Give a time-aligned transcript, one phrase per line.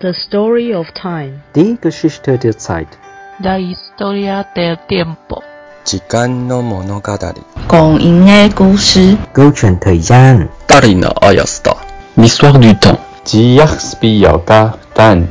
[0.00, 1.42] The story of time.
[1.54, 2.88] Die Geschichte der Zeit.
[3.38, 5.42] La historia del tiempo.
[5.84, 7.42] 时间の物语。
[7.68, 9.16] 光阴的故事。
[9.32, 10.48] 勾选 thời gian.
[10.66, 11.76] Dari na ayas da.
[12.16, 12.98] L'histoire du temps.
[13.22, 15.28] 吉亚斯比亚嘎蛋。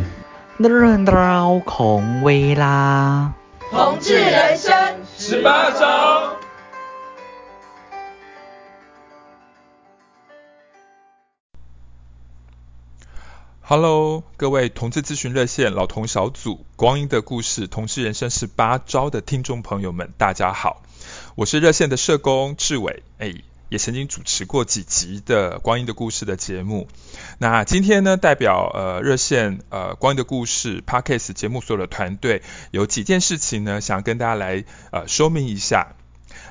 [0.57, 3.33] 那人绕空位啦。
[3.69, 4.73] 同志人生
[5.17, 6.12] 十八招。
[13.65, 20.83] Hello，各位同志咨询热线老同小组光阴的故事同志人生十八招的听众朋友们，大家好，
[21.35, 23.33] 我是热线的社工志伟，哎，
[23.69, 26.89] 也曾经主持过几集的光阴的故事的节目。
[27.37, 32.41] 那今天呢，代表呃热线呃光阴的故事 Podcast 节目所有的团队，
[32.71, 35.95] 有几件事情呢，想跟大家来呃说明一下。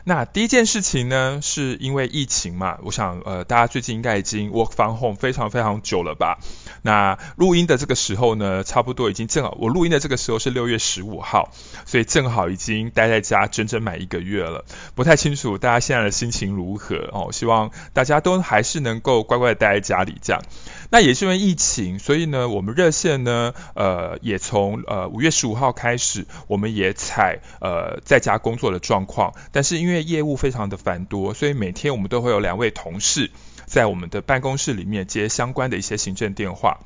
[0.05, 6.39] 那第一件事情呢，是因为疫情嘛，我想呃大家最近应该已经 work from home 非常非常久了吧？
[6.83, 11.53] 那录音的这个时候呢，差不多已经正好，我录音的这个时候是六月十五号，
[11.87, 14.65] 所以正好已经待在家整整满一个月了。
[14.97, 20.43] 不太清楚大家现在的心情如何哦，希望大家都还是能够乖乖的待在家里这样。
[20.93, 33.31] 那也是因为疫情，所以呢，我们热线呢，呃，也从呃五月十五号开始，我们也采呃在家工作的状况，但是因为业务非常的繁多，所以每天我们都会有两位同事
[33.65, 36.81] 在我们的办公室里面接相关的一些行政电话。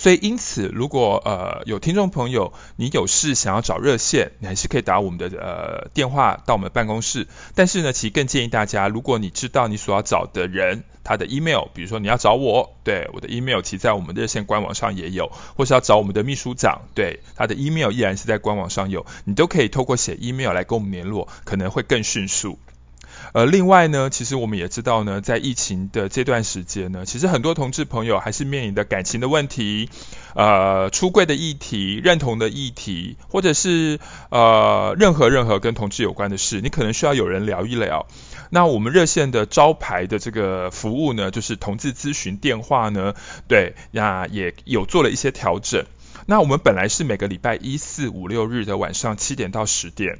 [0.00, 7.28] 所以因此，如果呃有听众朋友你有事想要找热线，你还是可以打我们的呃电话到我们办公室。
[7.54, 22.58] 但是呢，其实更建议大家，如果你知道你所要找的人他的 email，比如说你要找我，对，我的 email 其实在我们热线官网上也有，或是要找我们的秘书长，对，他的 email 依然是在官网上有，你都可以透过写 email 来跟我们联络，可能会更迅速。
[23.32, 29.88] 呃，另外呢，其实我们也知道呢，在疫情的这段时间呢，其实很多同志朋友还是面临的感情的问题，
[30.34, 38.06] 呃，出柜的议题、认同的议题，或者是呃任何任何跟同志有关的事，你可能需要有人聊一聊。
[38.50, 43.14] 那我们热线的招牌的这个服务呢，就是同志咨询电话呢，
[43.46, 45.84] 对，那也有做了一些调整。
[46.26, 50.18] 那我们本来是每个礼拜一、四、五、六日的晚上七点到十点。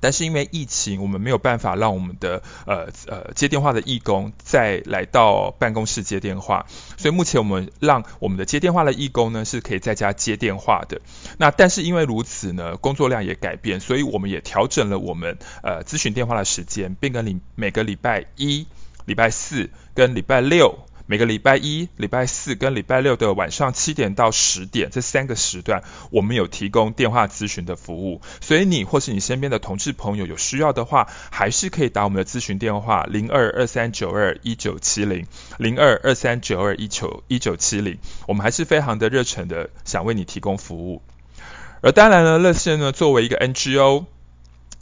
[0.00, 6.66] 但是因为疫情，我们没有办法让我们的呃呃接电话的义工再来到办公室接电话，
[6.96, 11.00] 所以目前我们让我们的接电话的义工呢是可以在家接电话的。
[11.38, 18.66] 那但是因为如此呢，工作量也改变，所以我们也调整了我们呃咨询电话的时间，变更礼每个礼拜一、
[19.04, 20.89] 礼拜四跟礼拜六。
[21.10, 25.82] 每个礼拜一、礼拜四跟礼拜六的晚上七点到十点这三个时段，
[26.12, 28.20] 我们有提供电话咨询的服务。
[28.40, 35.26] 所以你或是你身边的同志朋友有需要的话，还是可以打我们的咨询电话零二二三九二一九七零
[35.58, 41.02] 零二二三九二一九一九七零，我们还是非常的热忱的想为你提供服务。
[41.80, 44.04] 而当然呢，乐线呢作为一个 NGO。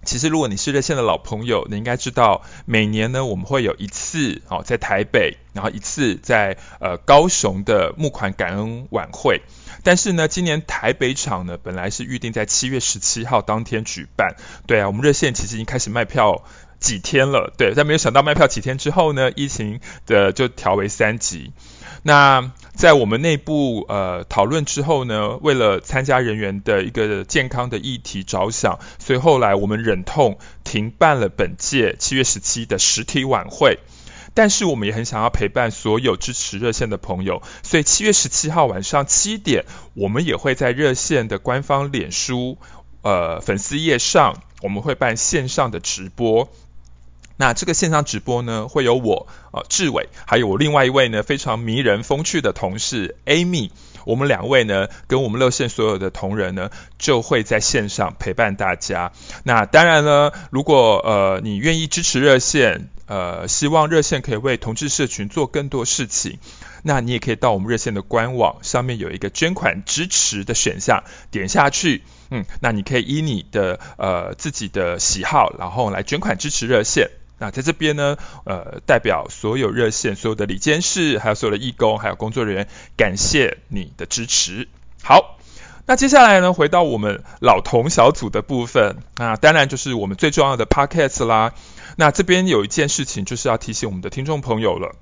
[0.08, 9.42] 其实，如果你是热线的老朋友，你应该知道，每年呢，我们会有一次哦，在台北，然后一次在呃高雄的募款感恩晚会。
[9.84, 14.36] 但是呢，今年台北场呢，本来是预定在七月十七号当天举办。
[14.66, 16.42] 对啊，我们热线其实已经开始卖票
[16.80, 21.52] 几天了，对，但没有想到卖票几天之后呢，疫情的就调为三级。
[22.02, 33.80] 那在我们内部呃讨论之后呢，为了参加人员的一个健康的议题着想，所以后来我们忍痛停办了本届七月十七的实体晚会。
[34.32, 42.58] 但是我们也很想要陪伴所有支持热线的朋友，所以七月十七号晚上七点，我们也会在热线的官方脸书
[43.02, 46.48] 呃粉丝页上，我们会办线上的直播。
[47.38, 53.70] 那这个线上直播呢，会有我呃志伟，还有我另外一位呢非常迷人风趣的同事 Amy，
[54.04, 59.12] 我们两位呢跟我们热线所有的同仁呢，就会在线上陪伴大家。
[59.44, 66.40] 那当然呢，如果呃你愿意支持热线，呃希望热线可以为同志社群做更多事情，
[66.82, 72.02] 那你也可以到我们热线的官网上面有一个捐款支持的选项，点下去，
[72.32, 77.08] 嗯，那你可以依你的呃自己的喜好，然后来捐款支持热线。
[77.38, 84.68] 那在这边呢，呃，代表所有热线、所有的理监事，还有所有的义工，还有工作人员，感谢你的支持。
[85.02, 85.38] 好，
[85.86, 91.54] 那接下来呢，回到我们老同小组的部分，啊当然就是我们最重要的 Podcast 啦。
[91.96, 94.94] 那这边有一件事情就是要提醒我们的听众朋友了。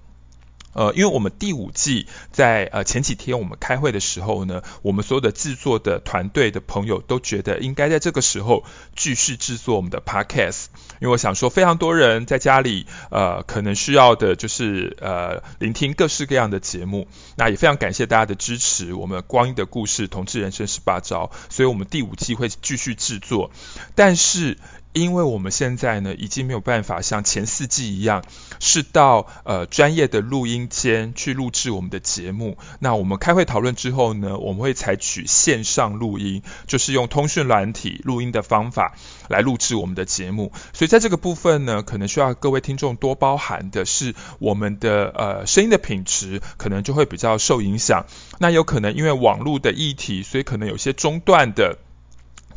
[0.77, 8.63] 呃，因为我们第五季在呃前几天我们开会的时候呢，我们所有的制作的团队的朋友都觉得应该在这个时候
[8.95, 10.67] 继续制作我们的 podcast，
[11.01, 17.09] 因为我想说非常多人在家里呃可能需要的就是呃聆听各式各样的节目，
[17.39, 23.51] 那也非常感谢大家的支持，我们光阴的故事同志人生十八招，所以我们第五季会继续制作，
[23.95, 24.59] 但是。
[24.97, 28.25] 因为我们现在呢，已经没有办法像前四季一样，
[28.61, 32.57] 是到呃专业的录音间去录制我们的节目。
[32.79, 38.95] 那我们开会讨论之后呢，我们会采取线上录音，就是用通讯软体录音的方法
[39.29, 40.51] 来录制我们的节目。
[40.73, 48.07] 所以在这个部分呢，可能需要各位听众多包涵的是，我们的呃声音的品质可能就会比较受影响。
[48.39, 51.77] 那有可能因为网络的议题，所以可能有些中断的。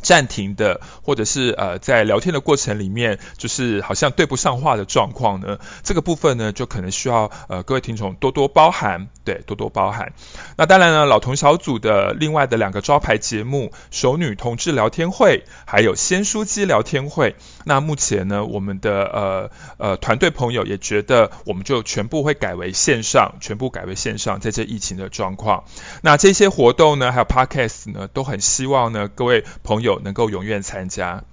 [0.02, 10.12] 暂停的，或者是呃在聊天的过程里面，就是好像对不上话的状况呢，这个部分呢就可能需要呃各位听众多多包涵，对，多多包涵。
[10.56, 17.30] 那当然呢，老同小组的另外的两个招牌节目《熟女同志聊天会》还有《鲜书机聊天会》，
[17.64, 25.62] 那目前呢我们的呃呃团队朋友也觉得我们就全部会改为线上，全部改为线上，在这疫情的状况，
[26.02, 30.00] 那这些活动呢还有 Podcast 呢都很希望呢各位朋友。
[30.02, 31.24] 能够踊跃参加。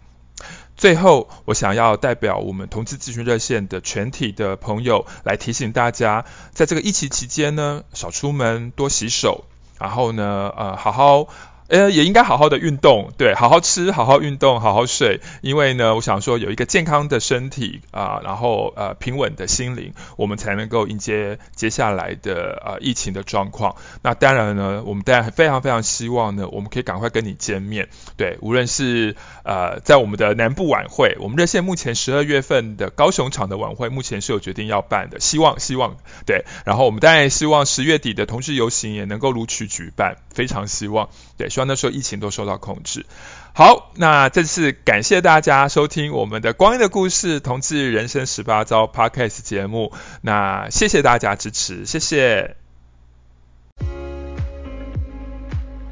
[0.78, 9.46] 最后，我想要代表我们同志咨询热线的全体的朋友来提醒大家，在这个疫情期间呢，少出门，多洗手，
[9.80, 11.28] 然后呢，呃，好好。
[11.70, 23.76] 呃，也应该好好的运动，对，好好吃，好好运动，好好睡，因为呢，我想说有一个健康的身体啊、然后呃平稳的心灵，我们才能够迎接接下来的呃疫情的状况。
[24.02, 41.50] 那当然呢，我们当然非常非常希望呢，我们可以赶快跟你见面，对，无论是呃在我们的南部晚会，我们热线目前十二月份的高雄场的晚会目前是有决定要办的，希望希望对，然后我们当然也希望十月底的同志游行也能够如期举办，非常希望，对。
[41.58, 43.08] 希望那时候疫情都受到控制。
[43.52, 49.92] 好，那这次感谢大家收听我们的《光阴的故事：同志人生十八招》Podcast 节目。
[50.22, 52.58] 那谢谢大家支持，谢谢。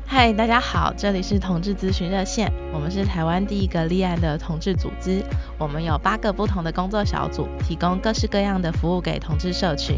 [0.05, 5.23] 嗨，大家好，这里是同志咨询热线，我们是台湾第一个立案的同志组织。
[5.57, 9.97] 我们有八个不同的工作小组，提供各式各样的服务给同志社群。